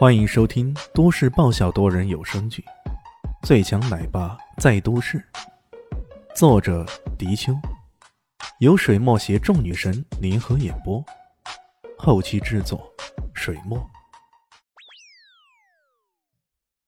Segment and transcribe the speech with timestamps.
[0.00, 2.64] 欢迎收听都市爆笑多人有声剧
[3.46, 5.18] 《最强奶爸在都市》，
[6.34, 6.86] 作者：
[7.18, 7.52] 迪秋，
[8.60, 11.04] 由水墨携众女神联合演播，
[11.98, 12.90] 后期制作：
[13.34, 13.78] 水墨。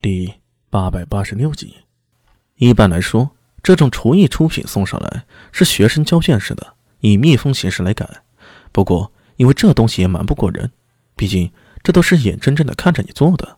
[0.01, 0.33] 第
[0.71, 1.77] 八百八十六集。
[2.55, 3.33] 一般来说，
[3.63, 8.09] 这种厨艺出品送上来是学生交卷似的，以密封形式来改。
[8.73, 10.73] 不过，因为这东西也瞒不过人，
[11.15, 11.53] 毕竟
[11.83, 13.57] 这都是眼睁睁的看着你做的，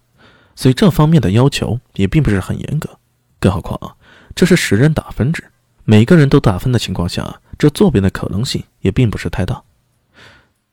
[0.55, 2.99] 所以这方面的要求也并不是很严格。
[3.39, 3.97] 更何况，
[4.35, 5.45] 这是十人打分制，
[5.85, 9.63] 每个人都打分的情况下，这作弊的可能性也并不是太大。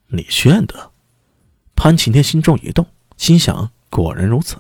[0.08, 0.92] 李炫的，
[1.76, 2.86] 潘晴天心中一动，
[3.18, 4.58] 心想：果然如此。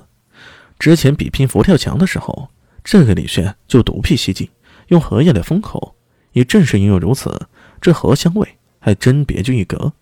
[0.77, 2.49] 之前比拼佛跳墙的时候，
[2.84, 4.49] 这个李炫就独辟蹊径，
[4.88, 5.96] 用荷叶来封口，
[6.34, 7.48] 也正是因为如此，
[7.80, 9.94] 这荷香味还真别具一格。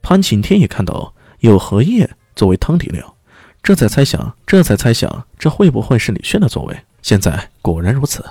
[0.00, 3.16] 潘晴天也看到有荷叶作为汤底料，
[3.62, 6.76] 这才猜想，这才猜想，这会不会是李炫的作为？
[7.02, 8.24] 现在果然如此。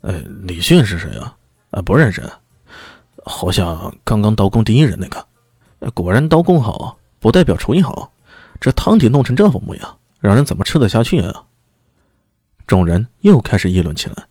[0.00, 1.36] 呃，李炫是谁啊？
[1.70, 2.22] 啊，不认识，
[3.24, 5.26] 好像刚刚刀工第一人那个。
[5.92, 8.12] 果然刀工好，不代表厨艺好。
[8.60, 11.44] 这汤底弄成这副模样，让人怎么吃得下去啊？
[12.66, 14.24] 众人又开始议论起来。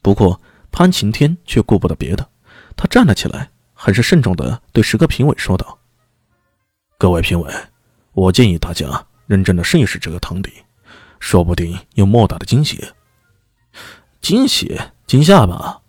[0.00, 2.28] 不过潘晴天却顾不得别的，
[2.76, 5.78] 他站了起来，很是慎重地对十个评委说道。
[7.02, 7.52] 各位评委，
[8.12, 10.52] 我建议大家认真的试一试这个汤底，
[11.18, 12.80] 说不定有莫大的惊喜。
[14.20, 14.80] 惊喜？
[15.04, 15.80] 惊吓吧！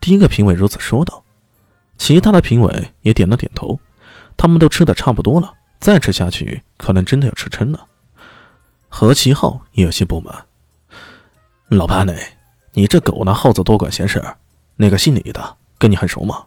[0.00, 1.22] 第一个评委如此说道。
[1.96, 3.78] 其他的评委也点了点头。
[4.36, 7.86] 他们都吃的差不多了，再吃下去可能真的要吃撑了。
[8.88, 10.46] 何其浩也有些不满
[11.70, 12.12] ：“老潘呢？
[12.72, 14.20] 你这狗拿耗子多管闲事。
[14.74, 16.44] 那个姓李的跟你很熟吗？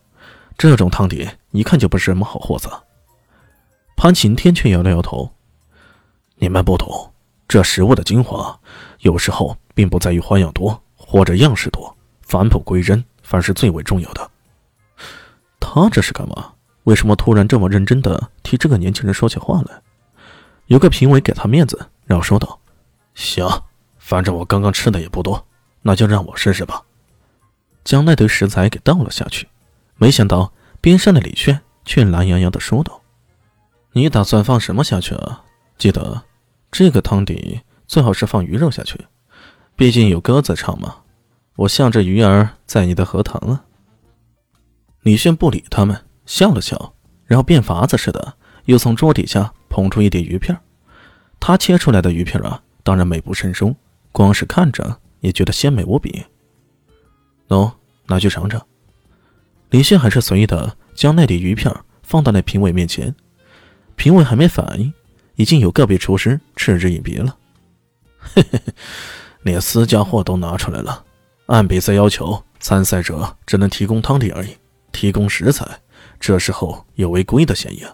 [0.57, 2.69] 这种汤底一看就不是什么好货色。”
[4.01, 5.29] 潘晴天却摇了摇头
[6.39, 7.11] ：“你们不懂，
[7.49, 8.57] 这食物的精华，
[8.99, 14.31] 有时候并不在于花样多或者样式多，返璞归真反而是最为重要的。”
[15.59, 16.53] 他这是干嘛？
[16.85, 19.81] 为什么突然这么认真的替这个年轻人说起话来？
[20.67, 22.57] 有个评委给他面子，然后说道
[23.15, 23.45] ：“行，
[23.97, 25.45] 反正我刚刚吃的也不多，
[25.81, 26.81] 那就让我试试吧。”
[27.83, 29.49] 将那堆食材给倒了下去，
[29.97, 32.98] 没想到边上的李炫却懒洋洋的说道。
[33.93, 35.43] 你打算放什么下去啊？
[35.77, 36.23] 记得，
[36.71, 38.99] 这个汤底最好是放鱼肉下去，
[39.75, 40.97] 毕竟有歌在唱嘛。
[41.55, 43.65] 我向着鱼儿在你的荷塘啊。
[45.01, 46.93] 李炫不理他们，笑了笑，
[47.25, 48.35] 然后变法子似的
[48.65, 50.57] 又从桌底下捧出一碟鱼片。
[51.39, 53.75] 他切出来的鱼片啊，当然美不胜收，
[54.11, 56.23] 光是看着也觉得鲜美无比。
[57.47, 57.71] 喏，
[58.05, 58.61] 拿去尝尝。
[59.71, 61.73] 李炫还是随意的将那碟鱼片
[62.03, 63.15] 放到那评委面前。
[63.99, 64.93] 评委还没反应，
[65.35, 67.35] 已经有个别厨师嗤之以鼻了。
[68.17, 68.73] 嘿嘿嘿，
[69.41, 71.03] 连私家货都拿出来了。
[71.47, 74.55] 按比赛要求，参赛者只能提供汤底而已，
[74.93, 75.67] 提供食材，
[76.17, 77.93] 这时候有违规的嫌疑啊！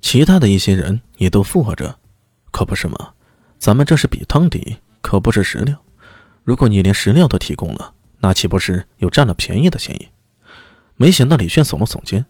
[0.00, 1.96] 其他的一些人也都附和着，
[2.50, 3.12] 可不是吗？
[3.56, 5.78] 咱们这是比汤底，可不是食料。
[6.42, 10.08] 如果你连食料都提供了，那岂不是有占了便宜的嫌疑？
[10.96, 12.26] 没想到李炫耸了耸肩，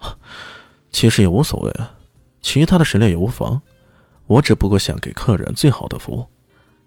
[0.90, 1.94] 其实也无所谓啊。
[2.42, 3.60] 其他的食料也无妨，
[4.26, 6.26] 我只不过想给客人最好的服务，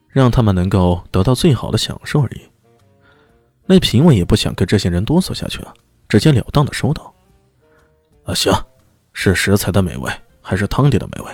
[0.09, 2.41] 让他们能够得到最好的享受而已。
[3.65, 5.73] 那评委也不想跟这些人哆嗦下去了，
[6.09, 7.13] 直截了当的说道
[8.25, 8.51] ：“啊，行，
[9.13, 10.11] 是食材的美味
[10.41, 11.31] 还是汤底的美味，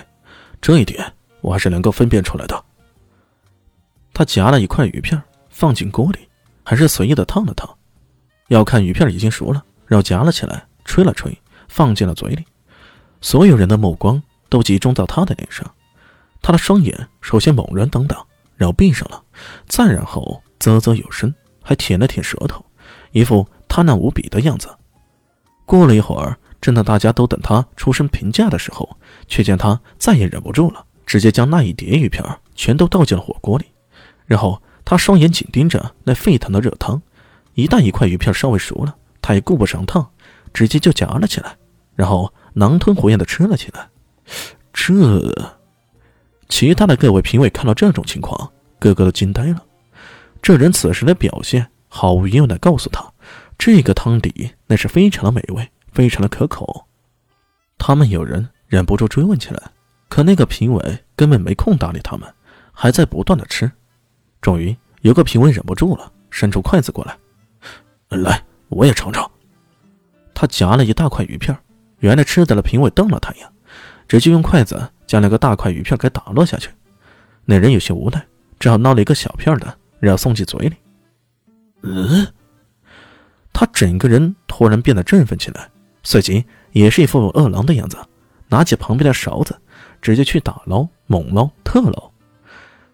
[0.60, 2.64] 这一点我还是能够分辨出来的。”
[4.12, 6.18] 他夹了一块鱼片放进锅里，
[6.62, 7.68] 还是随意的烫了烫，
[8.48, 11.36] 要看鱼片已经熟了，然后夹了起来，吹了吹，
[11.68, 12.44] 放进了嘴里。
[13.20, 15.70] 所有人的目光都集中到他的脸上，
[16.40, 18.24] 他的双眼首先猛然瞪大，
[18.56, 19.22] 然后闭上了，
[19.68, 21.32] 再然后啧啧有声，
[21.62, 22.64] 还舔了舔舌头，
[23.12, 24.68] 一副贪婪无比的样子。
[25.66, 28.96] 过了一会儿，正当大家都等他出声评价的时候，
[29.28, 32.24] 却见他再也忍不住了，直接将那一碟鱼片
[32.54, 33.66] 全都倒进了火锅里，
[34.24, 37.00] 然后他双眼紧盯着那沸腾的热汤，
[37.52, 40.10] 一旦一块鱼片稍微熟了，他也顾不上烫，
[40.54, 41.56] 直接就夹了起来，
[41.94, 42.32] 然后。
[42.54, 43.88] 狼吞虎咽的吃了起来，
[44.72, 45.52] 这，
[46.48, 49.64] 其他的各位评委看到这种情况，个个都惊呆了。
[50.42, 53.04] 这人此时的表现，毫无疑问的告诉他，
[53.58, 56.86] 这个汤底那是非常的美味，非常的可口。
[57.78, 59.70] 他们有人忍不住追问起来，
[60.08, 62.28] 可那个评委根本没空搭理他们，
[62.72, 63.70] 还在不断的吃。
[64.40, 67.16] 终于有个评委忍不住了，伸出筷子过来，
[68.08, 69.30] 来，我也尝尝。
[70.34, 71.56] 他夹了一大块鱼片。
[72.00, 73.48] 原来吃的了评委瞪了他一眼，
[74.08, 76.68] 直接用筷子将那个大块鱼片给打落下去。
[77.44, 78.22] 那人有些无奈，
[78.58, 80.76] 只好捞了一个小片的，然后送进嘴里。
[81.82, 82.26] 嗯，
[83.52, 85.68] 他整个人突然变得振奋起来，
[86.02, 87.96] 随即也是一副饿狼的样子，
[88.48, 89.58] 拿起旁边的勺子，
[90.02, 92.10] 直接去打捞、猛捞、特捞。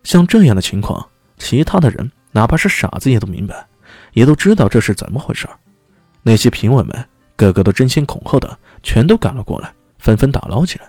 [0.04, 1.04] 像这样的情况，
[1.36, 3.66] 其他的人哪怕是傻子也都明白，
[4.12, 5.48] 也都知道这是怎么回事
[6.22, 10.86] 那些评委们个个都争先恐后的全都赶了过来，纷纷打捞起来，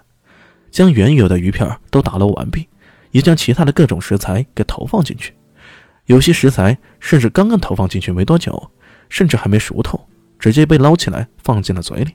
[0.71, 2.67] 将原有的鱼片都打捞完毕。
[3.11, 5.33] 也将其他的各种食材给投放进去，
[6.05, 8.69] 有些食材甚至刚刚投放进去没多久，
[9.07, 10.07] 甚至还没熟透，
[10.37, 12.11] 直接被捞起来放进了嘴里，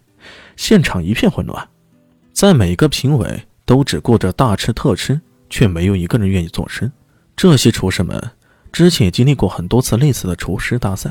[0.54, 1.66] 现场一片混乱。
[2.32, 6.92] 在每个评委都只顾着大吃特吃，却没有一个人愿意做声。
[7.34, 8.22] 这些厨师们
[8.70, 11.10] 之前也经历过很多次类似的厨师大赛，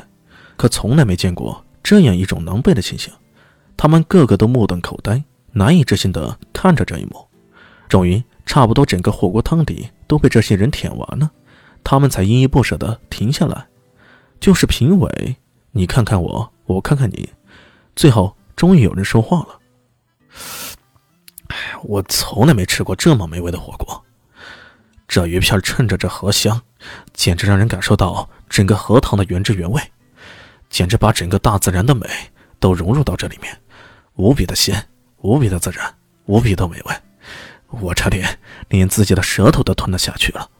[0.56, 3.12] 可从来没见过这样一种狼狈的情形。
[3.82, 7.26] 他们个个都目瞪口呆，难以置信地看着这一幕。
[7.88, 8.22] 终于。
[8.44, 11.30] 差不多整个火锅汤底都被这些人舔完了，
[11.82, 13.66] 他们才依依不舍地停下来。
[14.40, 15.36] 就是评委，
[15.70, 17.30] 你看看我，我看看你，
[17.94, 19.60] 最后终于有人说话了。
[21.84, 24.04] 我从来没吃过这么美味的火锅，
[25.06, 26.60] 这鱼片趁着这荷香，
[27.12, 29.80] 简直让人感受到整个荷塘的原汁原味，
[30.68, 32.06] 简直把整个大自然的美
[32.58, 33.56] 都融入到这里面，
[34.16, 34.88] 无比的鲜，
[35.18, 35.94] 无比的自然，
[36.26, 36.94] 无比的美味。
[37.80, 38.38] 我差点
[38.68, 40.50] 连自己的舌头都吞了下去了。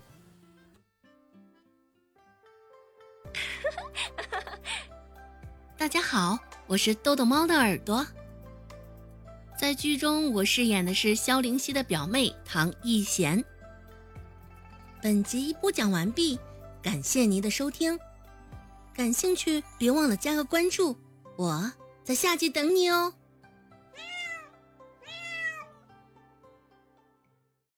[5.77, 8.07] 大家好，我是豆豆猫的耳朵。
[9.59, 13.45] 在剧中，我饰演的是萧灵溪的表妹唐艺贤。
[15.03, 16.39] 本集播讲完毕，
[16.81, 17.99] 感谢您的收听。
[18.95, 20.97] 感兴趣别忘了加个关注，
[21.37, 21.71] 我
[22.03, 23.13] 在下集等你哦。